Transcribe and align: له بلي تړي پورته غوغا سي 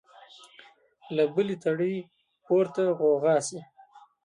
له 1.15 1.23
بلي 1.33 1.55
تړي 1.65 1.95
پورته 2.45 2.81
غوغا 2.99 3.37
سي 3.47 3.59